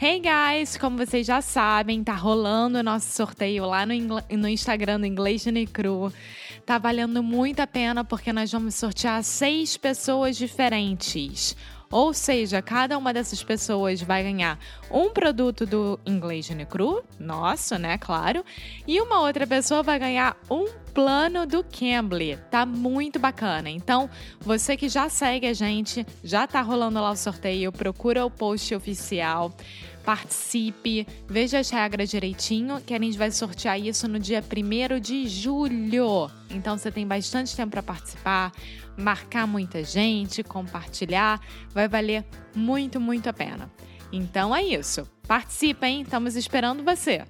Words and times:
Hey 0.00 0.20
guys, 0.20 0.76
como 0.76 0.96
vocês 0.96 1.26
já 1.26 1.40
sabem, 1.40 2.04
tá 2.04 2.14
rolando 2.14 2.78
o 2.78 2.82
nosso 2.84 3.10
sorteio 3.10 3.66
lá 3.66 3.84
no, 3.84 3.94
no 4.30 4.46
Instagram 4.46 5.00
do 5.00 5.06
Inglês 5.06 5.44
Cru. 5.72 6.12
Tá 6.64 6.78
valendo 6.78 7.20
muito 7.20 7.58
a 7.58 7.66
pena 7.66 8.04
porque 8.04 8.32
nós 8.32 8.52
vamos 8.52 8.76
sortear 8.76 9.24
seis 9.24 9.76
pessoas 9.76 10.36
diferentes. 10.36 11.56
Ou 11.90 12.14
seja, 12.14 12.62
cada 12.62 12.96
uma 12.96 13.12
dessas 13.12 13.42
pessoas 13.42 14.00
vai 14.00 14.22
ganhar 14.22 14.56
um 14.88 15.10
produto 15.10 15.66
do 15.66 15.98
Inglês 16.06 16.48
Cru, 16.70 17.02
nosso, 17.18 17.76
né, 17.76 17.98
claro, 17.98 18.44
e 18.86 19.00
uma 19.00 19.22
outra 19.22 19.48
pessoa 19.48 19.82
vai 19.82 19.98
ganhar 19.98 20.36
um 20.48 20.68
plano 20.98 21.46
do 21.46 21.62
Cambly. 21.62 22.36
Tá 22.50 22.66
muito 22.66 23.20
bacana. 23.20 23.70
Então, 23.70 24.10
você 24.40 24.76
que 24.76 24.88
já 24.88 25.08
segue 25.08 25.46
a 25.46 25.52
gente, 25.52 26.04
já 26.24 26.44
tá 26.44 26.60
rolando 26.60 27.00
lá 27.00 27.12
o 27.12 27.16
sorteio, 27.16 27.70
procura 27.70 28.26
o 28.26 28.30
post 28.30 28.74
oficial 28.74 29.54
participe, 30.04 31.06
veja 31.28 31.58
as 31.58 31.68
regras 31.68 32.08
direitinho, 32.08 32.80
que 32.80 32.94
a 32.94 32.98
gente 32.98 33.18
vai 33.18 33.30
sortear 33.30 33.78
isso 33.78 34.08
no 34.08 34.18
dia 34.18 34.42
1 34.42 34.98
de 34.98 35.28
julho. 35.28 36.30
Então 36.48 36.78
você 36.78 36.90
tem 36.90 37.06
bastante 37.06 37.54
tempo 37.54 37.72
para 37.72 37.82
participar, 37.82 38.50
marcar 38.96 39.46
muita 39.46 39.84
gente, 39.84 40.42
compartilhar, 40.42 41.38
vai 41.74 41.86
valer 41.86 42.24
muito, 42.56 42.98
muito 42.98 43.28
a 43.28 43.34
pena. 43.34 43.70
Então 44.10 44.56
é 44.56 44.62
isso. 44.62 45.06
Participa, 45.26 45.86
hein? 45.86 46.00
Estamos 46.00 46.36
esperando 46.36 46.82
você. 46.82 47.26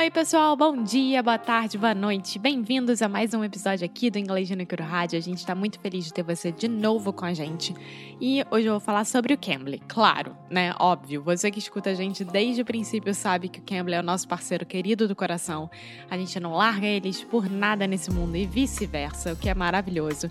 Oi, 0.00 0.10
pessoal, 0.10 0.56
bom 0.56 0.82
dia, 0.82 1.22
boa 1.22 1.36
tarde, 1.36 1.76
boa 1.76 1.94
noite. 1.94 2.38
Bem-vindos 2.38 3.02
a 3.02 3.08
mais 3.08 3.34
um 3.34 3.44
episódio 3.44 3.84
aqui 3.84 4.10
do 4.10 4.18
Inglês 4.18 4.48
no 4.48 4.66
Curo 4.66 4.82
Rádio. 4.82 5.18
A 5.18 5.20
gente 5.20 5.40
está 5.40 5.54
muito 5.54 5.78
feliz 5.78 6.06
de 6.06 6.14
ter 6.14 6.22
você 6.22 6.50
de 6.50 6.68
novo 6.68 7.12
com 7.12 7.26
a 7.26 7.34
gente. 7.34 7.74
E 8.18 8.42
hoje 8.50 8.66
eu 8.66 8.72
vou 8.72 8.80
falar 8.80 9.04
sobre 9.04 9.34
o 9.34 9.36
Cambly. 9.36 9.82
Claro, 9.86 10.34
né? 10.48 10.74
Óbvio, 10.80 11.22
você 11.22 11.50
que 11.50 11.58
escuta 11.58 11.90
a 11.90 11.94
gente 11.94 12.24
desde 12.24 12.62
o 12.62 12.64
princípio 12.64 13.12
sabe 13.12 13.50
que 13.50 13.60
o 13.60 13.62
Cambly 13.62 13.94
é 13.94 14.00
o 14.00 14.02
nosso 14.02 14.26
parceiro 14.26 14.64
querido 14.64 15.06
do 15.06 15.14
coração. 15.14 15.70
A 16.10 16.16
gente 16.16 16.40
não 16.40 16.54
larga 16.54 16.86
eles 16.86 17.22
por 17.22 17.50
nada 17.50 17.86
nesse 17.86 18.10
mundo 18.10 18.38
e 18.38 18.46
vice-versa, 18.46 19.34
o 19.34 19.36
que 19.36 19.50
é 19.50 19.54
maravilhoso. 19.54 20.30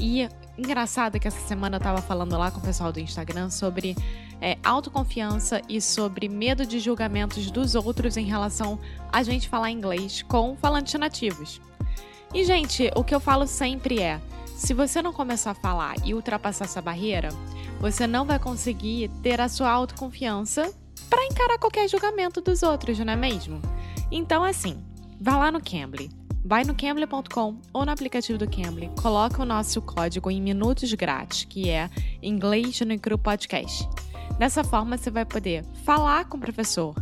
E 0.00 0.26
engraçado 0.56 1.18
que 1.18 1.28
essa 1.28 1.40
semana 1.46 1.76
eu 1.76 1.80
tava 1.80 2.02
falando 2.02 2.36
lá 2.36 2.50
com 2.50 2.58
o 2.58 2.62
pessoal 2.62 2.92
do 2.92 3.00
Instagram 3.00 3.50
sobre 3.50 3.96
é, 4.40 4.58
autoconfiança 4.64 5.60
e 5.68 5.80
sobre 5.80 6.28
medo 6.28 6.64
de 6.64 6.78
julgamentos 6.78 7.50
dos 7.50 7.74
outros 7.74 8.16
em 8.16 8.24
relação 8.24 8.78
a 9.12 9.22
gente 9.22 9.48
falar 9.48 9.70
inglês 9.70 10.22
com 10.22 10.56
falantes 10.56 10.94
nativos. 10.94 11.60
E, 12.32 12.44
gente, 12.44 12.90
o 12.94 13.02
que 13.02 13.14
eu 13.14 13.20
falo 13.20 13.46
sempre 13.46 14.00
é: 14.00 14.20
se 14.56 14.72
você 14.72 15.02
não 15.02 15.12
começar 15.12 15.52
a 15.52 15.54
falar 15.54 15.94
e 16.04 16.14
ultrapassar 16.14 16.64
essa 16.64 16.80
barreira, 16.80 17.30
você 17.80 18.06
não 18.06 18.24
vai 18.24 18.38
conseguir 18.38 19.08
ter 19.22 19.40
a 19.40 19.48
sua 19.48 19.70
autoconfiança 19.70 20.72
para 21.08 21.24
encarar 21.24 21.58
qualquer 21.58 21.88
julgamento 21.88 22.40
dos 22.40 22.62
outros, 22.62 22.98
não 22.98 23.12
é 23.12 23.16
mesmo? 23.16 23.60
Então, 24.10 24.44
assim, 24.44 24.82
vá 25.20 25.36
lá 25.36 25.50
no 25.50 25.60
Cambly. 25.60 26.19
Vai 26.42 26.64
no 26.64 26.74
cambly.com 26.74 27.56
ou 27.72 27.84
no 27.84 27.92
aplicativo 27.92 28.38
do 28.38 28.48
Cambly, 28.48 28.90
coloca 29.00 29.42
o 29.42 29.46
nosso 29.46 29.82
código 29.82 30.30
em 30.30 30.40
minutos 30.40 30.92
grátis, 30.94 31.44
que 31.44 31.68
é 31.68 31.90
Inglês 32.22 32.80
no 32.80 32.98
Cru 32.98 33.18
Podcast. 33.18 33.86
Dessa 34.38 34.64
forma, 34.64 34.96
você 34.96 35.10
vai 35.10 35.26
poder 35.26 35.62
falar 35.84 36.24
com 36.24 36.38
o 36.38 36.40
professor. 36.40 36.94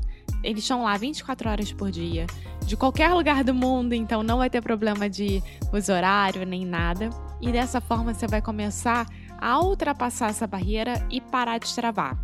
Eles 0.42 0.64
estão 0.64 0.82
lá 0.82 0.96
24 0.96 1.48
horas 1.48 1.72
por 1.72 1.88
dia, 1.88 2.26
de 2.66 2.76
qualquer 2.76 3.12
lugar 3.14 3.44
do 3.44 3.54
mundo, 3.54 3.92
então 3.92 4.24
não 4.24 4.38
vai 4.38 4.50
ter 4.50 4.60
problema 4.60 5.08
de 5.08 5.40
uso 5.72 5.92
horário 5.92 6.44
nem 6.44 6.66
nada. 6.66 7.08
E 7.40 7.52
dessa 7.52 7.80
forma, 7.80 8.12
você 8.12 8.26
vai 8.26 8.42
começar 8.42 9.06
a 9.40 9.60
ultrapassar 9.60 10.30
essa 10.30 10.48
barreira 10.48 11.06
e 11.10 11.20
parar 11.20 11.58
de 11.58 11.72
travar. 11.72 12.18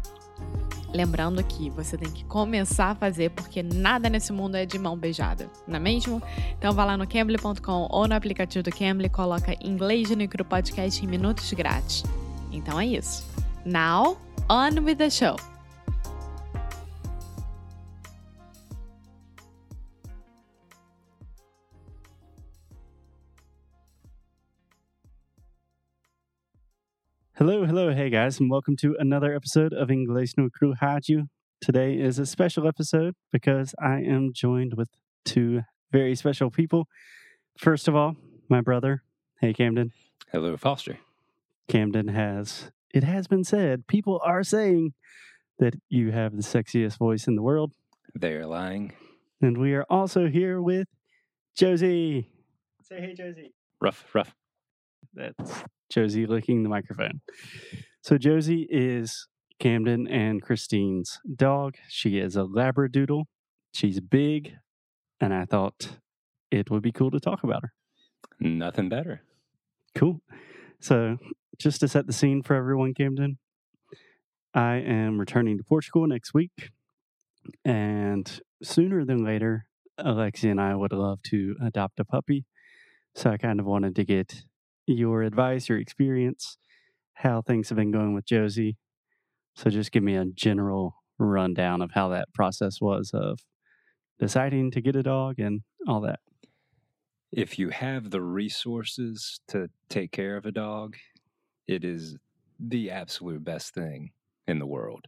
Lembrando 0.94 1.42
que 1.42 1.68
você 1.70 1.98
tem 1.98 2.10
que 2.10 2.24
começar 2.24 2.90
a 2.90 2.94
fazer 2.94 3.30
porque 3.30 3.64
nada 3.64 4.08
nesse 4.08 4.32
mundo 4.32 4.54
é 4.54 4.64
de 4.64 4.78
mão 4.78 4.96
beijada, 4.96 5.50
não 5.66 5.76
é 5.76 5.80
mesmo? 5.80 6.22
Então 6.56 6.72
vá 6.72 6.84
lá 6.84 6.96
no 6.96 7.06
Cambly.com 7.06 7.88
ou 7.90 8.06
no 8.06 8.14
aplicativo 8.14 8.62
do 8.62 8.70
Cambly, 8.70 9.08
coloca 9.08 9.56
inglês 9.60 10.10
no 10.10 10.16
micro 10.16 10.44
podcast 10.44 11.04
em 11.04 11.08
minutos 11.08 11.52
grátis. 11.52 12.04
Então 12.52 12.78
é 12.78 12.86
isso. 12.86 13.26
Now 13.64 14.16
on 14.48 14.84
with 14.84 14.96
the 14.96 15.10
show. 15.10 15.53
Hello, 27.46 27.66
hello, 27.66 27.92
hey 27.92 28.08
guys, 28.08 28.40
and 28.40 28.50
welcome 28.50 28.74
to 28.76 28.96
another 28.98 29.34
episode 29.34 29.74
of 29.74 29.90
English 29.90 30.32
no 30.38 30.48
Crew 30.48 30.74
Rádio. 30.80 31.28
Today 31.60 31.92
is 31.92 32.18
a 32.18 32.24
special 32.24 32.66
episode 32.66 33.12
because 33.32 33.74
I 33.78 33.96
am 33.96 34.32
joined 34.32 34.72
with 34.78 34.88
two 35.26 35.60
very 35.92 36.14
special 36.14 36.50
people. 36.50 36.88
First 37.58 37.86
of 37.86 37.94
all, 37.94 38.16
my 38.48 38.62
brother. 38.62 39.02
Hey, 39.42 39.52
Camden. 39.52 39.92
Hello, 40.32 40.56
Foster. 40.56 40.96
Camden 41.68 42.08
has 42.08 42.70
it 42.94 43.04
has 43.04 43.26
been 43.26 43.44
said, 43.44 43.86
people 43.88 44.22
are 44.24 44.42
saying 44.42 44.94
that 45.58 45.74
you 45.90 46.12
have 46.12 46.36
the 46.36 46.42
sexiest 46.42 46.96
voice 46.96 47.26
in 47.26 47.36
the 47.36 47.42
world. 47.42 47.72
They're 48.14 48.46
lying. 48.46 48.94
And 49.42 49.58
we 49.58 49.74
are 49.74 49.84
also 49.90 50.28
here 50.28 50.62
with 50.62 50.88
Josie. 51.54 52.26
Say 52.80 53.02
hey, 53.02 53.12
Josie. 53.12 53.52
Rough, 53.82 54.02
rough. 54.14 54.34
That's 55.12 55.62
Josie 55.94 56.26
licking 56.26 56.64
the 56.64 56.68
microphone. 56.68 57.20
So, 58.02 58.18
Josie 58.18 58.66
is 58.68 59.28
Camden 59.60 60.08
and 60.08 60.42
Christine's 60.42 61.20
dog. 61.36 61.76
She 61.88 62.18
is 62.18 62.36
a 62.36 62.40
Labradoodle. 62.40 63.24
She's 63.72 64.00
big, 64.00 64.54
and 65.20 65.32
I 65.32 65.44
thought 65.44 65.98
it 66.50 66.68
would 66.68 66.82
be 66.82 66.90
cool 66.90 67.12
to 67.12 67.20
talk 67.20 67.44
about 67.44 67.62
her. 67.62 67.72
Nothing 68.40 68.88
better. 68.88 69.22
Cool. 69.94 70.20
So, 70.80 71.18
just 71.58 71.78
to 71.80 71.88
set 71.88 72.08
the 72.08 72.12
scene 72.12 72.42
for 72.42 72.56
everyone, 72.56 72.92
Camden, 72.94 73.38
I 74.52 74.76
am 74.76 75.18
returning 75.18 75.58
to 75.58 75.64
Portugal 75.64 76.08
next 76.08 76.34
week. 76.34 76.70
And 77.64 78.40
sooner 78.62 79.04
than 79.04 79.24
later, 79.24 79.66
Alexia 79.98 80.50
and 80.50 80.60
I 80.60 80.74
would 80.74 80.92
love 80.92 81.22
to 81.30 81.54
adopt 81.62 82.00
a 82.00 82.04
puppy. 82.04 82.46
So 83.14 83.30
I 83.30 83.36
kind 83.36 83.60
of 83.60 83.66
wanted 83.66 83.94
to 83.96 84.04
get 84.04 84.42
your 84.86 85.22
advice, 85.22 85.68
your 85.68 85.78
experience, 85.78 86.56
how 87.14 87.42
things 87.42 87.68
have 87.68 87.76
been 87.76 87.90
going 87.90 88.14
with 88.14 88.26
Josie. 88.26 88.76
So 89.56 89.70
just 89.70 89.92
give 89.92 90.02
me 90.02 90.16
a 90.16 90.24
general 90.24 90.96
rundown 91.18 91.80
of 91.80 91.92
how 91.92 92.08
that 92.08 92.32
process 92.34 92.80
was 92.80 93.10
of 93.14 93.40
deciding 94.18 94.70
to 94.72 94.80
get 94.80 94.96
a 94.96 95.02
dog 95.02 95.38
and 95.38 95.62
all 95.86 96.00
that. 96.02 96.20
If 97.32 97.58
you 97.58 97.70
have 97.70 98.10
the 98.10 98.22
resources 98.22 99.40
to 99.48 99.68
take 99.88 100.12
care 100.12 100.36
of 100.36 100.46
a 100.46 100.52
dog, 100.52 100.96
it 101.66 101.84
is 101.84 102.16
the 102.60 102.90
absolute 102.90 103.44
best 103.44 103.74
thing 103.74 104.12
in 104.46 104.58
the 104.58 104.66
world. 104.66 105.06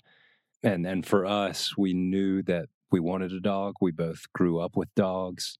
And 0.62 0.87
and 0.87 1.06
for 1.06 1.25
us, 1.25 1.76
we 1.76 1.93
knew 1.93 2.43
that 2.44 2.69
we 2.91 2.98
wanted 2.98 3.32
a 3.32 3.41
dog. 3.41 3.75
We 3.81 3.93
both 3.93 4.32
grew 4.32 4.58
up 4.58 4.76
with 4.76 4.93
dogs. 4.94 5.58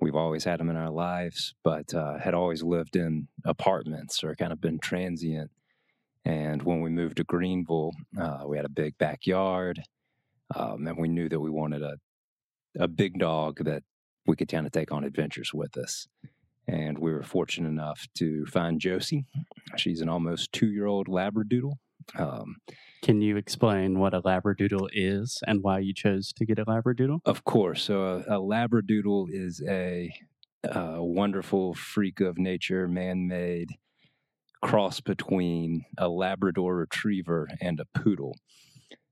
We've 0.00 0.16
always 0.16 0.44
had 0.44 0.60
them 0.60 0.70
in 0.70 0.76
our 0.76 0.90
lives, 0.90 1.54
but 1.62 1.92
uh, 1.94 2.18
had 2.18 2.34
always 2.34 2.62
lived 2.62 2.96
in 2.96 3.28
apartments 3.44 4.24
or 4.24 4.34
kind 4.34 4.52
of 4.52 4.60
been 4.60 4.78
transient. 4.78 5.50
And 6.24 6.62
when 6.62 6.80
we 6.80 6.90
moved 6.90 7.18
to 7.18 7.24
Greenville, 7.24 7.92
uh, 8.20 8.44
we 8.46 8.56
had 8.56 8.66
a 8.66 8.70
big 8.70 8.96
backyard, 8.98 9.82
um, 10.54 10.86
and 10.86 10.98
we 10.98 11.08
knew 11.08 11.28
that 11.28 11.40
we 11.40 11.50
wanted 11.50 11.82
a 11.82 11.96
a 12.78 12.88
big 12.88 13.18
dog 13.18 13.64
that 13.64 13.82
we 14.26 14.36
could 14.36 14.48
kind 14.48 14.66
of 14.66 14.72
take 14.72 14.92
on 14.92 15.04
adventures 15.04 15.52
with 15.52 15.76
us. 15.76 16.06
And 16.66 16.98
we 16.98 17.12
were 17.12 17.22
fortunate 17.22 17.68
enough 17.68 18.06
to 18.18 18.46
find 18.46 18.80
Josie. 18.80 19.24
She's 19.76 20.00
an 20.00 20.08
almost 20.08 20.52
two 20.52 20.70
year 20.70 20.86
old 20.86 21.08
Labradoodle. 21.08 21.74
Um, 22.16 22.56
Can 23.02 23.22
you 23.22 23.36
explain 23.36 23.98
what 23.98 24.14
a 24.14 24.20
Labradoodle 24.22 24.88
is 24.92 25.38
and 25.46 25.62
why 25.62 25.78
you 25.78 25.94
chose 25.94 26.32
to 26.34 26.44
get 26.44 26.58
a 26.58 26.64
Labradoodle? 26.64 27.20
Of 27.24 27.44
course. 27.44 27.82
So, 27.82 28.02
a, 28.28 28.36
a 28.36 28.40
Labradoodle 28.40 29.28
is 29.30 29.62
a, 29.68 30.12
a 30.64 31.02
wonderful 31.02 31.74
freak 31.74 32.20
of 32.20 32.38
nature, 32.38 32.86
man 32.88 33.26
made 33.28 33.70
cross 34.62 35.00
between 35.00 35.84
a 35.96 36.08
Labrador 36.08 36.76
retriever 36.76 37.48
and 37.60 37.80
a 37.80 37.86
poodle. 37.98 38.36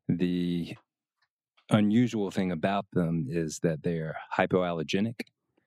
The 0.08 0.76
unusual 1.70 2.30
thing 2.30 2.52
about 2.52 2.86
them 2.92 3.26
is 3.28 3.60
that 3.60 3.82
they're 3.82 4.16
hypoallergenic, 4.36 5.20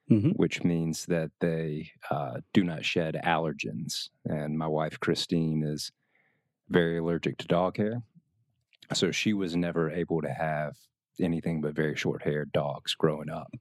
Mhm. 0.09 0.33
which 0.35 0.63
means 0.63 1.05
that 1.07 1.31
they 1.39 1.91
uh, 2.09 2.41
do 2.53 2.63
not 2.63 2.85
shed 2.85 3.19
allergens. 3.23 4.09
And 4.25 4.57
my 4.57 4.67
wife, 4.67 4.99
Christine, 4.99 5.63
is 5.63 5.91
very 6.71 6.97
allergic 6.97 7.37
to 7.39 7.47
dog 7.47 7.77
hair. 7.77 8.01
So 8.93 9.11
she 9.11 9.33
was 9.33 9.55
never 9.55 9.89
able 9.91 10.21
to 10.21 10.29
have 10.33 10.75
anything 11.19 11.61
but 11.61 11.75
very 11.75 11.95
short 11.95 12.23
haired 12.23 12.51
dogs 12.51 12.95
growing 12.95 13.29
up. 13.29 13.51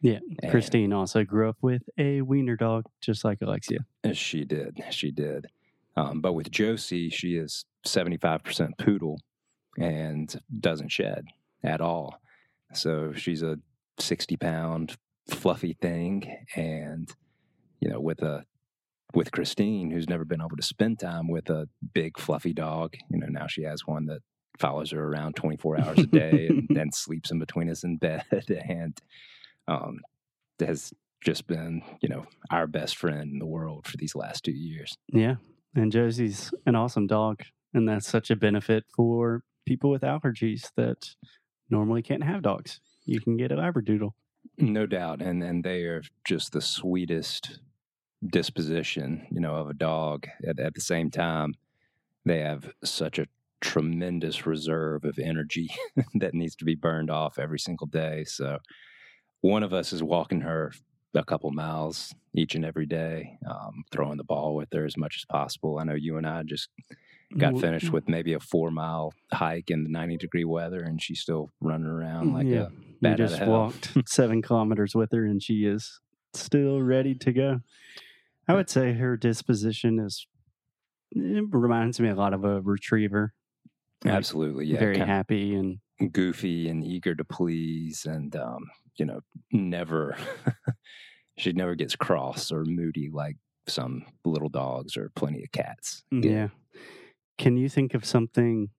Yeah, 0.00 0.18
And- 0.42 0.50
Christine 0.50 0.92
also 0.92 1.24
grew 1.24 1.48
up 1.48 1.56
with 1.62 1.82
a 1.98 2.20
wiener 2.20 2.56
dog, 2.56 2.84
just 3.00 3.24
like 3.24 3.38
Alexia. 3.40 3.78
As 4.04 4.18
She 4.18 4.44
did. 4.44 4.78
She 4.90 5.10
did. 5.10 5.46
Um, 5.96 6.20
but 6.20 6.34
with 6.34 6.50
Josie, 6.50 7.08
she 7.08 7.36
is 7.36 7.64
75% 7.86 8.76
poodle 8.78 9.18
and 9.78 10.38
doesn't 10.60 10.92
shed 10.92 11.24
at 11.62 11.80
all. 11.80 12.20
So 12.74 13.12
she's 13.14 13.42
a 13.42 13.58
60 13.98 14.36
pound 14.36 14.96
fluffy 15.30 15.72
thing. 15.80 16.36
And, 16.54 17.10
you 17.80 17.88
know, 17.88 18.00
with 18.00 18.20
a, 18.22 18.44
with 19.14 19.32
Christine, 19.32 19.90
who's 19.90 20.08
never 20.08 20.24
been 20.24 20.40
able 20.40 20.56
to 20.56 20.62
spend 20.62 20.98
time 20.98 21.28
with 21.28 21.48
a 21.50 21.68
big 21.94 22.18
fluffy 22.18 22.52
dog, 22.52 22.94
you 23.10 23.18
know, 23.18 23.26
now 23.28 23.46
she 23.46 23.62
has 23.62 23.86
one 23.86 24.06
that 24.06 24.20
follows 24.58 24.90
her 24.90 25.02
around 25.02 25.36
24 25.36 25.80
hours 25.80 25.98
a 25.98 26.06
day 26.06 26.46
and, 26.48 26.70
and 26.76 26.94
sleeps 26.94 27.30
in 27.30 27.38
between 27.38 27.70
us 27.70 27.84
in 27.84 27.96
bed 27.96 28.24
and 28.68 28.98
um, 29.68 30.00
has 30.60 30.92
just 31.22 31.46
been, 31.46 31.82
you 32.00 32.08
know, 32.08 32.24
our 32.50 32.66
best 32.66 32.96
friend 32.96 33.32
in 33.32 33.38
the 33.38 33.46
world 33.46 33.86
for 33.86 33.96
these 33.96 34.14
last 34.14 34.44
two 34.44 34.52
years. 34.52 34.96
Yeah, 35.12 35.36
and 35.74 35.92
Josie's 35.92 36.52
an 36.66 36.74
awesome 36.74 37.06
dog, 37.06 37.42
and 37.74 37.88
that's 37.88 38.08
such 38.08 38.30
a 38.30 38.36
benefit 38.36 38.84
for 38.94 39.42
people 39.66 39.90
with 39.90 40.02
allergies 40.02 40.70
that 40.76 41.14
normally 41.68 42.02
can't 42.02 42.24
have 42.24 42.42
dogs. 42.42 42.80
You 43.04 43.20
can 43.20 43.36
get 43.36 43.52
a 43.52 43.56
labradoodle. 43.56 44.12
No 44.58 44.86
doubt, 44.86 45.20
and 45.20 45.42
and 45.42 45.64
they 45.64 45.82
are 45.82 46.02
just 46.24 46.52
the 46.52 46.60
sweetest 46.60 47.58
disposition, 48.30 49.26
you 49.30 49.40
know, 49.40 49.54
of 49.54 49.70
a 49.70 49.74
dog. 49.74 50.26
At, 50.46 50.58
at 50.58 50.74
the 50.74 50.80
same 50.80 51.10
time, 51.10 51.54
they 52.24 52.40
have 52.40 52.72
such 52.84 53.18
a 53.18 53.26
tremendous 53.60 54.46
reserve 54.46 55.04
of 55.04 55.18
energy 55.18 55.68
that 56.14 56.34
needs 56.34 56.56
to 56.56 56.64
be 56.64 56.74
burned 56.74 57.10
off 57.10 57.38
every 57.38 57.58
single 57.58 57.86
day. 57.86 58.24
So, 58.24 58.58
one 59.40 59.62
of 59.62 59.72
us 59.72 59.92
is 59.92 60.02
walking 60.02 60.40
her 60.40 60.72
a 61.14 61.24
couple 61.24 61.50
miles 61.50 62.14
each 62.34 62.54
and 62.54 62.64
every 62.64 62.86
day, 62.86 63.38
um, 63.48 63.84
throwing 63.90 64.18
the 64.18 64.24
ball 64.24 64.54
with 64.54 64.68
her 64.72 64.84
as 64.84 64.96
much 64.96 65.16
as 65.16 65.24
possible. 65.24 65.78
I 65.78 65.84
know 65.84 65.94
you 65.94 66.16
and 66.16 66.26
I 66.26 66.42
just 66.42 66.68
got 67.36 67.58
finished 67.58 67.90
with 67.92 68.08
maybe 68.08 68.34
a 68.34 68.40
four 68.40 68.70
mile 68.70 69.12
hike 69.32 69.70
in 69.70 69.84
the 69.84 69.90
90 69.90 70.16
degree 70.16 70.44
weather, 70.44 70.80
and 70.80 71.02
she's 71.02 71.20
still 71.20 71.50
running 71.60 71.86
around 71.86 72.34
like 72.34 72.46
yeah, 72.46 72.66
a 72.66 72.68
we 72.68 72.96
bat 73.00 73.12
out 73.12 73.16
just 73.28 73.42
walked 73.42 73.96
seven 74.06 74.42
kilometers 74.42 74.94
with 74.94 75.10
her, 75.12 75.24
and 75.24 75.42
she 75.42 75.64
is 75.64 76.00
still 76.34 76.82
ready 76.82 77.14
to 77.14 77.32
go. 77.32 77.60
I 78.48 78.54
would 78.54 78.70
say 78.70 78.92
her 78.92 79.16
disposition 79.16 79.98
is 79.98 80.26
it 81.12 81.44
reminds 81.50 82.00
me 82.00 82.08
a 82.08 82.14
lot 82.14 82.34
of 82.34 82.44
a 82.44 82.60
retriever. 82.60 83.32
Like, 84.04 84.14
Absolutely, 84.14 84.66
yeah. 84.66 84.78
very 84.78 84.98
happy 84.98 85.54
and 85.54 85.78
goofy 86.12 86.68
and 86.68 86.84
eager 86.84 87.14
to 87.14 87.24
please, 87.24 88.04
and 88.04 88.34
um, 88.36 88.66
you 88.98 89.06
know, 89.06 89.20
never 89.50 90.16
she 91.38 91.52
never 91.52 91.74
gets 91.74 91.96
cross 91.96 92.52
or 92.52 92.64
moody 92.64 93.10
like 93.12 93.36
some 93.68 94.04
little 94.24 94.48
dogs 94.48 94.96
or 94.96 95.10
plenty 95.16 95.42
of 95.42 95.52
cats. 95.52 96.02
get. 96.12 96.24
yeah. 96.24 96.48
Can 97.38 97.56
you 97.56 97.68
think 97.68 97.94
of 97.94 98.04
something 98.04 98.70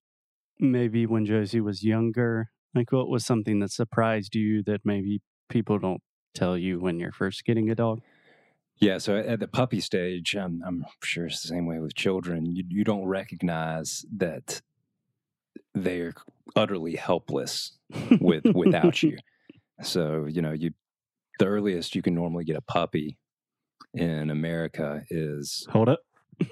maybe 0.60 1.06
when 1.06 1.26
Josie 1.26 1.62
was 1.62 1.84
younger? 1.84 2.50
Like 2.74 2.92
what 2.92 3.10
was 3.10 3.26
something 3.26 3.60
that 3.60 3.72
surprised 3.72 4.36
you 4.36 4.64
that 4.64 4.82
maybe 4.84 5.22
people 5.50 5.78
don't 5.78 6.02
tell 6.34 6.58
you 6.58 6.80
when 6.80 7.00
you're 7.00 7.12
first 7.12 7.46
getting 7.46 7.70
a 7.70 7.76
dog? 7.76 8.02
Yeah, 8.80 9.00
so 9.00 9.18
at 9.18 9.40
the 9.40 9.48
puppy 9.48 9.80
stage, 9.80 10.36
I'm, 10.36 10.62
I'm 10.66 10.86
sure 11.04 11.26
it's 11.26 11.42
the 11.42 11.48
same 11.48 11.66
way 11.66 11.80
with 11.80 11.96
children. 11.96 12.56
You, 12.56 12.64
you 12.70 12.84
don't 12.84 13.06
recognize 13.06 14.06
that 14.16 14.62
they're 15.74 16.14
utterly 16.56 16.96
helpless 16.96 17.78
with 18.20 18.46
without 18.54 19.04
you. 19.04 19.18
So 19.84 20.26
you 20.26 20.42
know, 20.42 20.54
you 20.54 20.72
the 21.38 21.46
earliest 21.46 21.94
you 21.94 22.02
can 22.02 22.16
normally 22.16 22.46
get 22.46 22.56
a 22.56 22.62
puppy 22.62 23.20
in 23.94 24.32
America 24.32 25.04
is 25.12 25.68
Hold 25.70 25.90
up. 25.90 26.00
What 26.40 26.48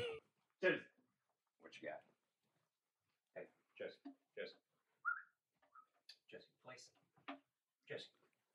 you 1.81 1.89
got? 1.89 2.01
Hey, 3.33 3.47
Jesse, 3.75 3.95
Jesse, 4.37 4.53
Jesse, 6.29 6.45
place, 6.63 6.89
Jesse. 7.89 8.05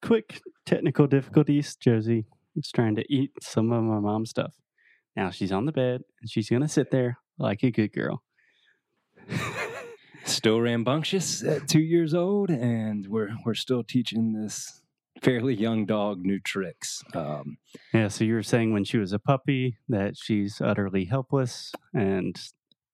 Quick 0.01 0.41
technical 0.65 1.09
difficulties. 1.09 1.75
Josie 1.75 2.27
is 2.57 2.71
trying 2.75 2.97
to 2.97 3.05
eat 3.13 3.31
some 3.43 3.73
of 3.73 3.83
my 3.83 3.99
mom's 3.99 4.31
stuff. 4.31 4.55
Now 5.17 5.31
she's 5.31 5.53
on 5.53 5.67
the 5.67 5.73
bed 5.73 6.03
and 6.21 6.31
she's 6.31 6.49
going 6.49 6.63
to 6.63 6.69
sit 6.69 6.91
there 6.91 7.19
like 7.39 7.63
a 7.63 7.71
good 7.71 7.93
girl. 7.93 8.23
Still 10.25 10.61
rambunctious 10.61 11.43
at 11.43 11.67
two 11.67 11.81
years 11.81 12.15
old, 12.15 12.51
and 12.51 13.07
we're 13.09 13.31
we're 13.45 13.55
still 13.55 13.83
teaching 13.83 14.35
this 14.35 14.83
fairly 15.23 15.55
young 15.55 15.87
dog 15.87 16.21
new 16.21 16.39
tricks. 16.39 17.03
Um, 17.15 17.57
Yeah, 17.95 18.09
so 18.09 18.25
you 18.25 18.35
were 18.35 18.43
saying 18.43 18.73
when 18.73 18.85
she 18.85 18.99
was 18.99 19.15
a 19.15 19.19
puppy 19.19 19.79
that 19.89 20.17
she's 20.19 20.61
utterly 20.61 21.07
helpless 21.07 21.73
and 21.95 22.39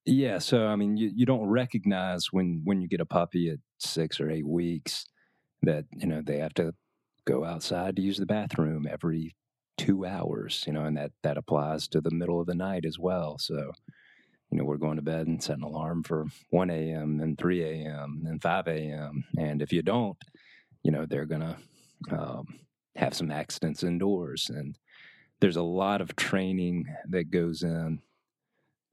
yeah, 0.07 0.39
so 0.39 0.69
I 0.69 0.77
mean, 0.77 0.97
you, 0.97 1.11
you 1.13 1.27
don't 1.27 1.49
recognize 1.49 2.29
when 2.31 2.63
when 2.65 2.81
you 2.81 2.89
get 2.89 3.01
a 3.01 3.07
puppy 3.07 3.51
at 3.51 3.59
six 3.79 4.21
or 4.21 4.31
eight 4.31 4.47
weeks 4.47 5.05
that 5.63 5.85
you 5.93 6.07
know 6.07 6.23
they 6.25 6.39
have 6.39 6.55
to 6.55 6.75
go 7.27 7.45
outside 7.45 7.97
to 7.97 8.03
use 8.03 8.19
the 8.19 8.27
bathroom 8.27 8.87
every 8.89 9.35
two 9.77 10.07
hours. 10.07 10.65
You 10.67 10.73
know, 10.73 10.85
and 10.85 10.97
that 10.97 11.13
that 11.23 11.37
applies 11.37 11.89
to 11.89 12.01
the 12.01 12.11
middle 12.11 12.41
of 12.41 12.47
the 12.47 12.55
night 12.55 12.85
as 12.85 12.99
well. 12.99 13.39
So. 13.39 13.73
You 14.53 14.59
know, 14.59 14.65
we're 14.65 14.77
going 14.77 14.95
to 14.95 15.03
bed 15.03 15.27
and 15.27 15.43
set 15.43 15.57
an 15.57 15.65
alarm 15.65 16.05
for 16.05 16.27
1 16.51 16.71
a.m., 16.71 17.19
then 17.19 17.35
3 17.35 17.65
a.m., 17.65 18.21
then 18.23 18.39
5 18.39 18.69
a.m. 18.69 19.25
And 19.37 19.61
if 19.61 19.73
you 19.73 19.83
don't, 19.83 20.17
you 20.85 20.93
know, 20.93 21.05
they're 21.05 21.27
going 21.27 21.41
to 21.41 21.57
um, 22.17 22.47
have 22.95 23.13
some 23.13 23.33
accidents 23.33 23.83
indoors. 23.83 24.49
And 24.49 24.79
there's 25.41 25.57
a 25.57 25.63
lot 25.63 26.01
of 26.01 26.17
training 26.17 26.87
that 27.09 27.31
goes 27.31 27.63
in 27.63 28.01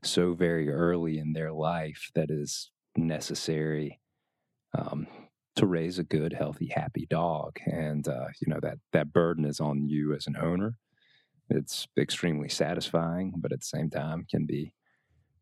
so 0.03 0.33
very 0.33 0.69
early 0.69 1.17
in 1.17 1.33
their 1.33 1.51
life 1.51 2.11
that 2.15 2.29
is 2.29 2.71
necessary 2.95 3.99
um, 4.77 5.07
to 5.55 5.65
raise 5.67 5.99
a 5.99 6.03
good, 6.03 6.33
healthy, 6.33 6.67
happy 6.67 7.05
dog. 7.09 7.59
And, 7.65 8.07
uh, 8.07 8.27
you 8.41 8.51
know, 8.51 8.59
that, 8.61 8.77
that 8.91 9.13
burden 9.13 9.45
is 9.45 9.59
on 9.59 9.87
you 9.87 10.13
as 10.13 10.25
an 10.27 10.35
owner. 10.41 10.75
It's 11.49 11.87
extremely 11.97 12.49
satisfying, 12.49 13.33
but 13.37 13.51
at 13.51 13.59
the 13.59 13.65
same 13.65 13.89
time 13.89 14.25
can 14.29 14.45
be 14.45 14.73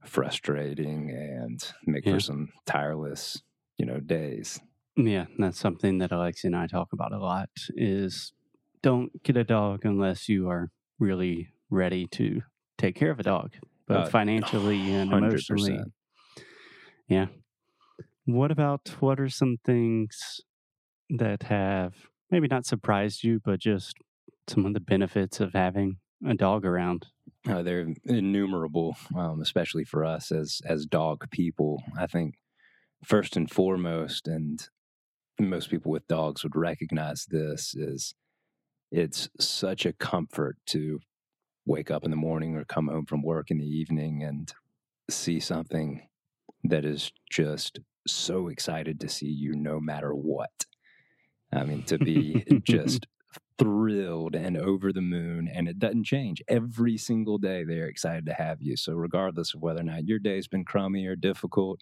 frustrating 0.04 1.10
and 1.12 1.64
make 1.86 2.06
Yeah. 2.06 2.14
for 2.14 2.20
some 2.20 2.50
tireless, 2.66 3.42
you 3.78 3.86
know, 3.86 4.00
days. 4.00 4.60
Yeah, 4.98 5.26
that's 5.38 5.60
something 5.60 6.00
that 6.00 6.12
Alexia 6.12 6.50
and 6.50 6.56
I 6.56 6.68
talk 6.68 6.92
about 6.92 7.14
a 7.14 7.20
lot 7.20 7.50
is 7.70 8.34
don't 8.82 9.24
get 9.24 9.38
a 9.38 9.44
dog 9.44 9.86
unless 9.86 10.28
you 10.28 10.50
are 10.50 10.72
really 11.00 11.50
ready 11.70 12.08
to 12.08 12.42
take 12.78 12.96
care 12.96 13.12
of 13.12 13.20
a 13.20 13.24
dog, 13.24 13.54
both 13.88 14.08
Uh, 14.08 14.10
financially 14.10 14.92
and 14.92 15.14
emotionally. 15.14 15.78
100%. 15.78 15.92
Yeah. 17.08 17.28
What 18.34 18.52
about 18.52 18.96
what 19.00 19.20
are 19.20 19.30
some 19.30 19.58
things 19.66 20.42
that 21.10 21.44
have 21.44 21.94
maybe 22.30 22.48
not 22.48 22.66
surprised 22.66 23.24
you, 23.24 23.42
but 23.44 23.60
just 23.60 23.96
some 24.48 24.66
of 24.66 24.74
the 24.74 24.80
benefits 24.80 25.40
of 25.40 25.54
having 25.54 25.98
a 26.26 26.34
dog 26.34 26.66
around? 26.66 27.08
Uh, 27.48 27.62
they're 27.62 27.88
innumerable, 28.06 28.96
um, 29.16 29.42
especially 29.42 29.84
for 29.84 30.06
us 30.06 30.32
as 30.32 30.62
as 30.66 30.86
dog 30.86 31.30
people. 31.32 31.82
I 32.00 32.08
think 32.08 32.36
first 33.04 33.36
and 33.36 33.50
foremost, 33.50 34.28
and 34.28 34.68
most 35.40 35.70
people 35.70 35.92
with 35.92 36.08
dogs 36.08 36.44
would 36.44 36.56
recognize 36.56 37.26
this 37.26 37.74
is 37.74 38.14
it's 38.92 39.30
such 39.40 39.86
a 39.86 39.94
comfort 39.94 40.58
to 40.68 41.00
wake 41.66 41.92
up 41.92 42.04
in 42.04 42.12
the 42.12 42.18
morning 42.18 42.56
or 42.56 42.66
come 42.66 42.88
home 42.88 43.06
from 43.06 43.24
work 43.24 43.50
in 43.50 43.58
the 43.58 43.66
evening 43.66 44.24
and 44.24 44.54
see 45.10 45.40
something 45.40 46.08
that 46.64 46.86
is 46.86 47.12
just 47.30 47.80
so 48.08 48.48
excited 48.48 49.00
to 49.00 49.10
see 49.10 49.30
you 49.30 49.54
no 49.54 49.80
matter 49.80 50.14
what. 50.14 50.66
I 51.54 51.64
mean, 51.64 51.84
to 51.84 51.98
be 51.98 52.46
just 52.64 53.08
thrilled 53.58 54.36
and 54.36 54.58
over 54.58 54.92
the 54.92 55.02
moon 55.02 55.48
and 55.54 55.68
it 55.68 55.78
doesn't 55.78 56.06
change. 56.06 56.42
Every 56.48 56.98
single 56.98 57.38
day 57.38 57.64
they're 57.64 57.88
excited 57.88 58.26
to 58.26 58.34
have 58.34 58.62
you. 58.62 58.76
So 58.76 58.94
regardless 58.94 59.54
of 59.54 59.62
whether 59.62 59.82
or 59.82 59.84
not 59.84 60.08
your 60.08 60.20
day's 60.20 60.48
been 60.48 60.66
crummy 60.66 61.06
or 61.06 61.16
difficult 61.16 61.82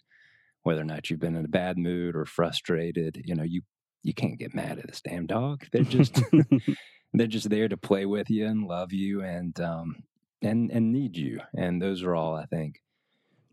whether 0.62 0.82
or 0.82 0.84
not 0.84 1.08
you've 1.08 1.20
been 1.20 1.36
in 1.36 1.44
a 1.44 1.48
bad 1.48 1.78
mood 1.78 2.14
or 2.14 2.26
frustrated 2.26 3.22
you 3.24 3.34
know 3.34 3.42
you 3.42 3.62
you 4.02 4.14
can't 4.14 4.38
get 4.38 4.54
mad 4.54 4.78
at 4.78 4.86
this 4.86 5.02
damn 5.02 5.26
dog. 5.26 5.66
They're 5.72 5.82
just 5.82 6.20
they're 7.12 7.26
just 7.26 7.50
there 7.50 7.68
to 7.68 7.76
play 7.76 8.06
with 8.06 8.30
you 8.30 8.46
and 8.46 8.66
love 8.66 8.92
you 8.92 9.22
and 9.22 9.58
um 9.60 10.04
and 10.42 10.70
and 10.70 10.92
need 10.92 11.16
you. 11.16 11.40
And 11.54 11.80
those 11.80 12.02
are 12.02 12.14
all 12.14 12.34
i 12.34 12.46
think 12.46 12.82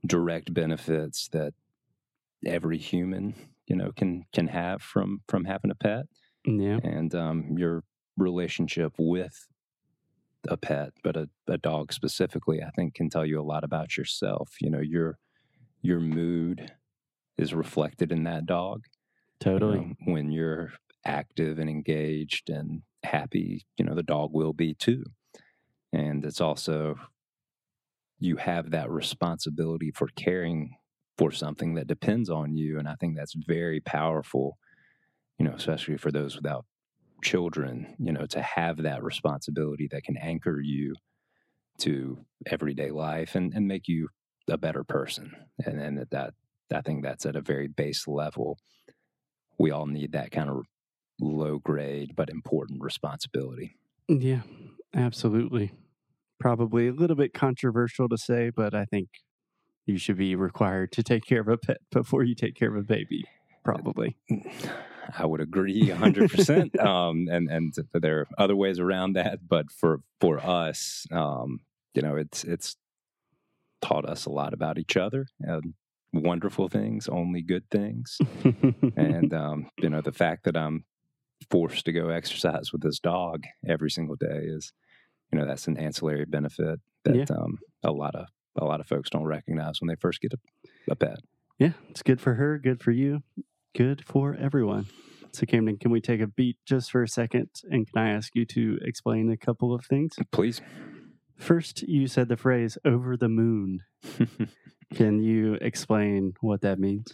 direct 0.05 0.53
benefits 0.53 1.27
that 1.29 1.53
every 2.45 2.77
human 2.77 3.33
you 3.65 3.75
know 3.75 3.91
can 3.91 4.23
can 4.33 4.47
have 4.47 4.81
from 4.81 5.21
from 5.27 5.45
having 5.45 5.71
a 5.71 5.75
pet 5.75 6.05
yeah. 6.45 6.79
and 6.83 7.13
um, 7.13 7.55
your 7.57 7.83
relationship 8.17 8.93
with 8.97 9.47
a 10.47 10.57
pet, 10.57 10.93
but 11.03 11.17
a, 11.17 11.29
a 11.47 11.57
dog 11.57 11.91
specifically, 11.91 12.61
I 12.63 12.69
think 12.71 12.95
can 12.95 13.09
tell 13.09 13.25
you 13.25 13.39
a 13.39 13.43
lot 13.43 13.63
about 13.63 13.97
yourself. 13.97 14.55
You 14.61 14.69
know, 14.69 14.79
your 14.79 15.17
your 15.81 15.99
mood 15.99 16.71
is 17.37 17.53
reflected 17.53 18.11
in 18.11 18.23
that 18.23 18.45
dog. 18.45 18.85
Totally. 19.39 19.95
when 20.05 20.31
you're 20.31 20.73
active 21.05 21.59
and 21.59 21.69
engaged 21.69 22.49
and 22.49 22.81
happy, 23.03 23.67
you 23.77 23.85
know, 23.85 23.93
the 23.93 24.01
dog 24.01 24.31
will 24.33 24.51
be 24.51 24.73
too. 24.73 25.03
And 25.93 26.25
it's 26.25 26.41
also, 26.41 26.95
you 28.17 28.37
have 28.37 28.71
that 28.71 28.89
responsibility 28.89 29.91
for 29.91 30.07
caring 30.15 30.75
for 31.17 31.31
something 31.31 31.73
that 31.75 31.87
depends 31.87 32.29
on 32.29 32.55
you. 32.55 32.77
And 32.79 32.87
I 32.87 32.95
think 32.95 33.15
that's 33.15 33.35
very 33.47 33.79
powerful, 33.79 34.57
you 35.39 35.45
know, 35.45 35.53
especially 35.53 35.97
for 35.97 36.11
those 36.11 36.35
without 36.35 36.65
children, 37.23 37.95
you 37.99 38.11
know, 38.11 38.25
to 38.27 38.41
have 38.41 38.83
that 38.83 39.03
responsibility 39.03 39.87
that 39.91 40.03
can 40.03 40.17
anchor 40.17 40.59
you 40.61 40.93
to 41.79 42.19
everyday 42.45 42.91
life 42.91 43.35
and, 43.35 43.53
and 43.53 43.67
make 43.67 43.87
you 43.87 44.09
a 44.49 44.57
better 44.57 44.83
person. 44.83 45.31
And 45.65 45.79
then 45.79 45.95
that, 45.95 46.11
that 46.11 46.33
I 46.71 46.81
think 46.81 47.03
that's 47.03 47.25
at 47.25 47.35
a 47.35 47.41
very 47.41 47.67
base 47.67 48.07
level. 48.07 48.57
We 49.57 49.71
all 49.71 49.87
need 49.87 50.11
that 50.11 50.31
kind 50.31 50.49
of 50.49 50.61
low 51.19 51.57
grade 51.57 52.13
but 52.15 52.29
important 52.29 52.81
responsibility. 52.81 53.75
Yeah, 54.07 54.41
absolutely. 54.95 55.71
Probably 56.39 56.87
a 56.87 56.93
little 56.93 57.15
bit 57.15 57.33
controversial 57.33 58.07
to 58.09 58.17
say, 58.17 58.51
but 58.55 58.75
I 58.75 58.85
think 58.85 59.09
you 59.87 59.97
should 59.97 60.17
be 60.17 60.35
required 60.35 60.91
to 60.91 61.01
take 61.01 61.25
care 61.25 61.41
of 61.41 61.47
a 61.47 61.57
pet 61.57 61.77
before 61.91 62.23
you 62.23 62.35
take 62.35 62.55
care 62.55 62.69
of 62.69 62.75
a 62.75 62.83
baby. 62.83 63.25
Probably. 63.63 64.15
I 65.17 65.25
would 65.25 65.41
agree 65.41 65.87
100%. 65.87 66.79
um, 66.85 67.27
and, 67.31 67.49
and 67.49 67.73
there 67.93 68.19
are 68.19 68.27
other 68.37 68.55
ways 68.55 68.79
around 68.79 69.13
that. 69.13 69.47
But 69.47 69.71
for, 69.71 70.01
for 70.21 70.39
us, 70.39 71.07
um, 71.11 71.61
you 71.93 72.01
know, 72.01 72.15
it's, 72.15 72.43
it's 72.43 72.75
taught 73.81 74.05
us 74.07 74.25
a 74.25 74.29
lot 74.29 74.53
about 74.53 74.77
each 74.77 74.95
other 74.97 75.27
and 75.41 75.73
wonderful 76.13 76.67
things, 76.69 77.07
only 77.07 77.41
good 77.41 77.69
things. 77.69 78.17
and, 78.95 79.33
um, 79.43 79.69
you 79.79 79.89
know, 79.89 80.01
the 80.01 80.11
fact 80.11 80.43
that 80.45 80.57
I'm 80.57 80.83
forced 81.51 81.85
to 81.85 81.91
go 81.91 82.09
exercise 82.09 82.71
with 82.71 82.81
this 82.81 82.99
dog 82.99 83.43
every 83.67 83.91
single 83.91 84.15
day 84.15 84.41
is, 84.43 84.73
you 85.31 85.39
know, 85.39 85.45
that's 85.45 85.67
an 85.67 85.77
ancillary 85.77 86.25
benefit 86.25 86.79
that 87.03 87.15
Yeah. 87.15 87.25
um, 87.29 87.59
a 87.83 87.91
lot 87.91 88.15
of 88.15 88.27
a 88.57 88.65
lot 88.65 88.79
of 88.79 88.87
folks 88.87 89.09
don't 89.09 89.23
recognize 89.25 89.79
when 89.81 89.87
they 89.87 89.95
first 89.95 90.21
get 90.21 90.33
a, 90.33 90.39
a 90.91 90.95
pet. 90.95 91.19
yeah, 91.59 91.73
it's 91.89 92.01
good 92.03 92.19
for 92.21 92.35
her, 92.35 92.57
good 92.57 92.81
for 92.81 92.91
you, 92.91 93.23
good 93.75 94.03
for 94.05 94.35
everyone. 94.39 94.85
So, 95.33 95.45
Camden, 95.45 95.77
can 95.77 95.91
we 95.91 96.01
take 96.01 96.21
a 96.21 96.27
beat 96.27 96.57
just 96.65 96.89
for 96.91 97.03
a 97.03 97.07
second? 97.07 97.49
And 97.69 97.85
can 97.91 98.01
I 98.01 98.09
ask 98.11 98.33
you 98.35 98.45
to 98.45 98.79
explain 98.81 99.29
a 99.31 99.37
couple 99.37 99.73
of 99.73 99.85
things? 99.85 100.15
Please. 100.31 100.61
First, 101.37 101.83
you 101.83 102.07
said 102.07 102.29
the 102.29 102.37
phrase 102.37 102.77
over 102.83 103.15
the 103.15 103.29
moon. 103.29 103.81
Can 104.95 105.21
you 105.21 105.55
explain 105.55 106.33
what 106.41 106.61
that 106.61 106.79
means? 106.79 107.11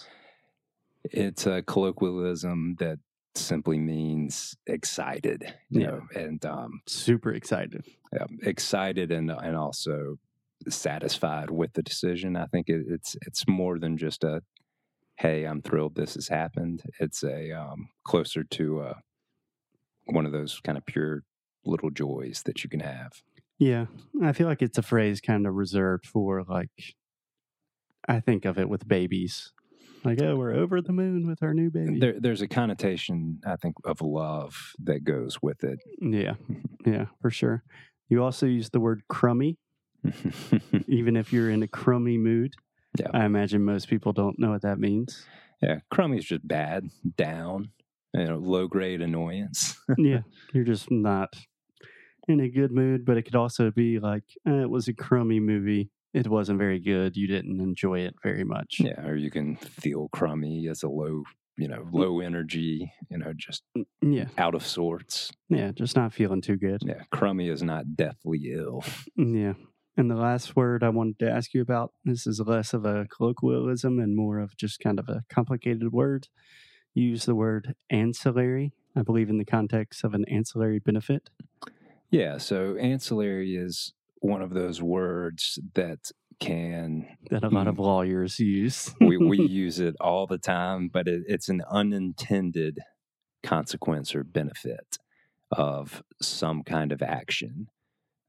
it's 1.06 1.46
a 1.48 1.62
colloquialism 1.64 2.76
that 2.80 2.98
simply 3.36 3.78
means 3.80 4.56
excited, 4.68 5.54
you 5.70 5.82
Yeah. 5.82 5.88
know, 5.88 6.02
and 6.16 6.46
um, 6.46 6.82
Super 6.88 7.34
excited. 7.34 7.84
yeah, 8.14 8.26
excited 8.44 9.12
and 9.12 9.30
and 9.32 9.58
also 9.58 10.18
satisfied 10.70 11.50
with 11.50 11.74
the 11.74 11.84
decision. 11.84 12.36
I 12.36 12.46
think 12.46 12.70
it, 12.70 12.86
it's 12.88 13.16
it's 13.26 13.48
more 13.48 13.80
than 13.80 13.98
just 13.98 14.24
a 14.24 14.42
hey, 15.18 15.46
I'm 15.46 15.62
thrilled 15.62 15.96
this 15.96 16.16
has 16.16 16.28
happened. 16.28 16.84
It's 17.00 17.24
a 17.24 17.52
um, 17.52 17.90
closer 18.06 18.44
to 18.44 18.82
uh, 18.82 18.94
one 20.06 20.26
of 20.26 20.32
those 20.32 20.60
kind 20.64 20.78
of 20.78 20.86
pure 20.86 21.22
little 21.66 21.92
joys 21.92 22.44
that 22.46 22.64
you 22.64 22.70
can 22.70 22.80
have. 22.80 23.12
Yeah, 23.60 23.86
I 24.22 24.34
feel 24.34 24.48
like 24.48 24.62
it's 24.62 24.78
a 24.78 24.84
phrase 24.84 25.22
kind 25.22 25.48
of 25.48 25.54
reserved 25.54 26.06
for 26.06 26.44
like, 26.44 26.96
I 28.08 28.20
think 28.20 28.46
of 28.46 28.58
it 28.58 28.68
with 28.68 28.88
babies. 28.88 29.52
Like, 30.04 30.22
oh, 30.22 30.36
we're 30.36 30.54
over 30.54 30.82
the 30.82 30.92
moon 30.92 31.28
with 31.28 31.42
our 31.42 31.54
new 31.54 31.70
baby. 31.70 32.00
There, 32.00 32.20
there's 32.20 32.42
a 32.42 32.48
connotation, 32.48 33.40
I 33.48 33.56
think, 33.56 33.76
of 33.86 34.02
love 34.02 34.74
that 34.84 35.06
goes 35.06 35.38
with 35.42 35.64
it. 35.64 35.80
yeah, 36.02 36.34
yeah, 36.86 37.06
for 37.22 37.30
sure. 37.30 37.64
You 38.10 38.22
also 38.22 38.46
use 38.46 38.70
the 38.70 38.82
word 38.82 39.04
crummy, 39.08 39.58
even 40.88 41.16
if 41.16 41.32
you're 41.34 41.50
in 41.50 41.64
a 41.64 41.68
crummy 41.68 42.18
mood. 42.18 42.54
Yeah. 43.00 43.08
I 43.14 43.26
imagine 43.26 43.64
most 43.66 43.88
people 43.88 44.14
don't 44.14 44.38
know 44.38 44.52
what 44.52 44.62
that 44.62 44.80
means. 44.80 45.26
yeah, 45.62 45.80
crummy 45.90 46.18
is 46.18 46.26
just 46.26 46.48
bad, 46.48 46.90
down, 47.18 47.72
you 48.14 48.26
know, 48.26 48.38
low 48.38 48.68
grade 48.68 49.02
annoyance. 49.02 49.78
yeah, 49.98 50.22
you're 50.54 50.64
just 50.64 50.92
not 50.92 51.34
in 52.28 52.40
a 52.40 52.50
good 52.50 52.72
mood, 52.72 53.04
but 53.06 53.18
it 53.18 53.24
could 53.24 53.36
also 53.36 53.72
be 53.72 53.98
like, 54.00 54.24
eh, 54.48 54.62
it 54.62 54.70
was 54.70 54.88
a 54.88 54.94
crummy 54.94 55.40
movie. 55.40 55.90
It 56.14 56.28
wasn't 56.28 56.60
very 56.60 56.80
good. 56.80 57.18
You 57.18 57.28
didn't 57.28 57.60
enjoy 57.60 58.02
it 58.02 58.14
very 58.22 58.44
much. 58.44 58.76
Yeah, 58.80 59.02
or 59.08 59.16
you 59.16 59.32
can 59.32 59.56
feel 59.56 60.10
crummy 60.10 60.68
as 60.68 60.84
a 60.84 60.88
low, 60.90 61.24
you 61.58 61.68
know, 61.68 61.88
low 61.92 62.20
energy, 62.20 62.94
you 63.10 63.18
know, 63.18 63.34
just 63.36 63.64
Yeah, 64.04 64.26
out 64.38 64.54
of 64.54 64.64
sorts. 64.68 65.32
yeah, 65.50 65.72
just 65.72 65.96
not 65.96 66.14
feeling 66.14 66.42
too 66.42 66.58
good. 66.58 66.82
Yeah, 66.86 67.02
crummy 67.12 67.50
is 67.50 67.64
not 67.64 67.96
deathly 67.96 68.52
ill. 68.54 68.84
Yeah. 69.18 69.54
And 69.96 70.10
the 70.10 70.16
last 70.16 70.56
word 70.56 70.84
I 70.84 70.90
wanted 70.90 71.20
to 71.20 71.30
ask 71.30 71.54
you 71.54 71.62
about 71.62 71.94
this 72.04 72.26
is 72.26 72.40
less 72.40 72.74
of 72.74 72.86
a 72.86 73.06
colloquialism 73.16 74.00
and 74.00 74.16
more 74.16 74.40
of 74.40 74.58
just 74.58 74.80
kind 74.80 74.98
of 74.98 75.08
a 75.08 75.24
complicated 75.30 75.92
word. 75.92 76.28
You 76.96 77.04
use 77.10 77.26
the 77.26 77.36
word 77.36 77.76
ancillary, 77.90 78.74
I 78.96 79.04
believe, 79.04 79.30
in 79.30 79.38
the 79.38 79.46
context 79.46 80.04
of 80.04 80.14
an 80.14 80.26
ancillary 80.26 80.80
benefit. 80.80 81.30
Yeah, 82.10 82.38
so 82.38 82.76
ancillary 82.78 83.56
is 83.56 83.94
one 84.20 84.42
of 84.42 84.52
those 84.52 84.82
words 84.82 85.60
that 85.76 86.12
can 86.40 87.08
that 87.30 87.44
a 87.44 87.50
lot 87.50 87.68
of 87.68 87.78
lawyers 87.78 88.40
use. 88.40 88.94
we, 89.00 89.18
we 89.18 89.40
use 89.48 89.80
it 89.80 89.96
all 90.00 90.26
the 90.26 90.38
time, 90.38 90.90
but 90.92 91.08
it, 91.08 91.24
it's 91.28 91.50
an 91.50 91.62
unintended 91.70 92.80
consequence 93.44 94.16
or 94.16 94.24
benefit 94.24 94.98
of 95.52 96.04
some 96.22 96.64
kind 96.64 96.92
of 96.92 97.02
action. 97.02 97.68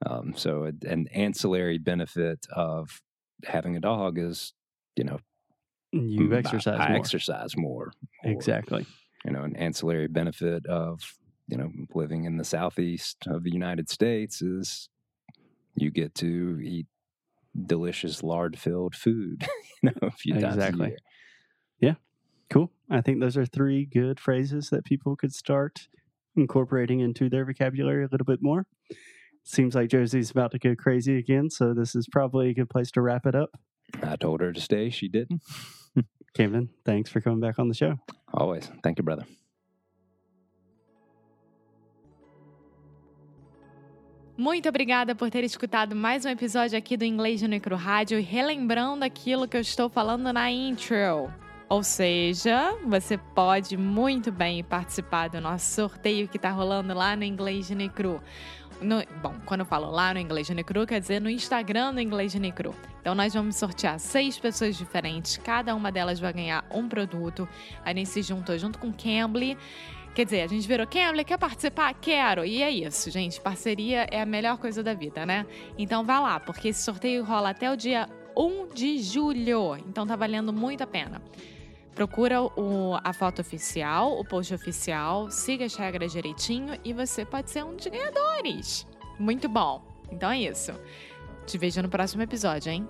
Um, 0.05 0.35
so, 0.37 0.65
an 0.65 1.09
ancillary 1.09 1.79
benefit 1.79 2.47
of 2.55 3.01
having 3.45 3.77
a 3.77 3.81
dog 3.81 4.19
is, 4.19 4.53
you 4.97 5.05
know, 5.05 5.19
you 5.93 6.29
mm, 6.29 6.35
I- 6.35 6.39
exercise 6.39 6.81
I, 6.81 6.89
more. 6.89 6.97
exercise 6.99 7.57
more. 7.57 7.93
Or, 8.25 8.31
exactly. 8.31 8.87
You 9.25 9.33
know, 9.33 9.43
an 9.43 9.57
ancillary 9.57 10.09
benefit 10.09 10.67
of, 10.67 11.01
you 11.49 11.57
know, 11.57 11.71
living 11.95 12.25
in 12.25 12.37
the 12.37 12.45
southeast 12.45 13.19
of 13.27 13.43
the 13.43 13.53
United 13.53 13.89
States 13.89 14.43
is 14.43 14.89
you 15.77 15.91
get 15.91 16.15
to 16.17 16.61
eat 16.63 16.87
delicious 17.67 18.23
lard 18.23 18.59
filled 18.59 18.95
food, 18.95 19.45
you 19.83 19.91
know, 19.91 20.09
a 20.09 20.11
few 20.11 20.35
times 20.35 20.55
Exactly. 20.57 20.87
a 20.87 20.89
year. 20.91 20.99
Cool. 22.51 22.71
I 22.91 23.01
think 23.01 23.21
those 23.21 23.37
are 23.37 23.47
three 23.47 23.87
good 23.87 24.21
phrases 24.21 24.69
that 24.71 24.85
people 24.85 25.17
could 25.17 25.33
start 25.35 25.89
incorporating 26.37 27.01
into 27.01 27.29
their 27.29 27.45
vocabulary 27.45 28.05
a 28.05 28.09
little 28.11 28.27
bit 28.27 28.43
more. 28.43 28.67
Seems 29.45 29.75
like 29.75 29.91
Josie's 29.91 30.31
about 30.31 30.53
to 30.53 30.59
go 30.59 30.75
crazy 30.75 31.19
again, 31.19 31.51
so 31.51 31.75
this 31.75 31.95
is 31.95 32.09
probably 32.11 32.49
a 32.49 32.55
good 32.55 32.71
place 32.71 32.91
to 32.93 33.03
wrap 33.03 33.27
it 33.27 33.35
up. 33.35 33.51
I 34.03 34.17
told 34.17 34.41
her 34.41 34.53
to 34.53 34.61
stay. 34.61 34.89
She 34.89 35.07
didn't. 35.07 35.43
Camden, 36.35 36.71
thanks 36.85 37.11
for 37.11 37.21
coming 37.21 37.41
back 37.41 37.59
on 37.59 37.69
the 37.69 37.75
show. 37.75 37.99
Always. 38.33 38.71
Thank 38.83 38.99
you, 38.99 39.05
brother. 39.05 39.27
Muito 44.37 44.69
obrigada 44.69 45.15
por 45.15 45.31
ter 45.31 45.45
escutado 45.45 45.95
mais 45.95 46.25
um 46.25 46.29
episódio 46.29 46.77
aqui 46.77 46.97
do 46.97 47.05
Inglês 47.05 47.41
no 47.41 47.49
Micro 47.49 47.77
Rádio, 47.77 48.21
relembrando 48.21 49.05
aquilo 49.05 49.47
que 49.47 49.57
eu 49.57 49.61
estou 49.61 49.89
falando 49.89 50.33
na 50.33 50.51
intro. 50.51 51.31
Ou 51.69 51.83
seja, 51.83 52.77
você 52.85 53.17
pode 53.17 53.77
muito 53.77 54.31
bem 54.31 54.63
participar 54.63 55.29
do 55.29 55.41
nosso 55.41 55.73
sorteio 55.73 56.29
que 56.29 56.37
está 56.37 56.51
rolando 56.51 56.93
lá 56.93 57.15
no 57.15 57.25
Inglês 57.25 57.71
Necru. 57.71 58.21
No, 58.81 59.03
bom, 59.23 59.35
quando 59.47 59.61
eu 59.61 59.67
falo 59.67 59.91
lá 59.91 60.13
no 60.13 60.21
Inglês 60.21 60.47
de 60.47 60.55
Necru, 60.55 60.87
quer 60.87 61.01
dizer 61.01 61.21
no 61.21 61.31
Instagram 61.31 61.95
do 61.95 62.01
Inglês 62.01 62.33
de 62.33 62.41
Necru. 62.41 62.75
Então, 63.01 63.15
nós 63.15 63.33
vamos 63.35 63.57
sortear 63.57 63.99
seis 63.99 64.39
pessoas 64.39 64.77
diferentes, 64.77 65.37
cada 65.37 65.75
uma 65.75 65.91
delas 65.93 66.19
vai 66.21 66.33
ganhar 66.33 66.65
um 66.71 66.89
produto. 66.89 67.49
A 67.85 67.93
gente 67.95 68.09
se 68.09 68.23
juntou 68.23 68.59
junto 68.59 68.79
com 68.79 68.93
Cambly. 68.93 69.57
Quer 70.15 70.25
dizer, 70.25 70.43
a 70.43 70.47
gente 70.47 70.67
virou, 70.67 70.87
Cambly, 70.87 71.25
quer 71.25 71.39
participar? 71.39 71.93
Quero! 71.95 72.45
E 72.45 72.63
é 72.63 72.71
isso, 72.71 73.11
gente. 73.11 73.41
Parceria 73.41 74.07
é 74.11 74.21
a 74.21 74.27
melhor 74.27 74.59
coisa 74.59 74.83
da 74.83 74.95
vida, 74.95 75.27
né? 75.27 75.47
Então, 75.77 76.05
vá 76.05 76.21
lá, 76.21 76.41
porque 76.41 76.69
esse 76.69 76.83
sorteio 76.83 77.25
rola 77.25 77.51
até 77.51 77.71
o 77.71 77.77
dia 77.77 78.09
1 78.37 78.69
de 78.75 78.99
julho. 78.99 79.77
Então, 79.87 80.07
tá 80.07 80.17
valendo 80.17 80.53
muito 80.53 80.83
a 80.83 80.87
pena. 80.87 81.21
Procura 81.95 82.43
o- 82.43 82.99
a 83.05 83.13
foto 83.13 83.41
oficial, 83.41 84.19
o 84.19 84.25
post 84.25 84.53
oficial, 84.53 85.31
siga 85.31 85.65
as 85.65 85.77
regras 85.77 86.11
direitinho 86.13 86.79
e 86.85 86.93
você 86.93 87.25
pode 87.25 87.51
ser 87.51 87.65
um 87.65 87.77
dos 87.77 87.87
ganhadores. 87.87 88.87
Muito 89.19 89.49
bom. 89.49 89.81
Então 90.11 90.31
é 90.31 90.39
isso. 90.41 90.73
Te 91.47 91.57
vejo 91.57 91.81
no 91.83 91.89
próximo 91.89 92.23
episódio, 92.23 92.73
hein? 92.73 92.89